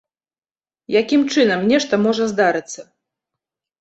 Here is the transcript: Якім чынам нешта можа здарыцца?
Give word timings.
Якім 1.01 1.21
чынам 1.35 1.59
нешта 1.73 1.93
можа 2.09 2.23
здарыцца? 2.33 2.81